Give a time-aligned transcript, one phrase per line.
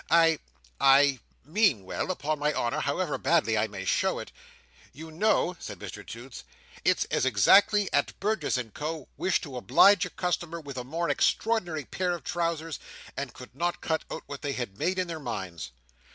[0.09, 4.31] I—I—mean well, upon my honour, however badly I may show it.
[4.93, 6.43] You know," said Mr Toots,
[6.83, 9.09] "it's as exactly as Burgess and Co.
[9.15, 12.79] wished to oblige a customer with a most extraordinary pair of trousers,
[13.15, 15.69] and could not cut out what they had in their minds."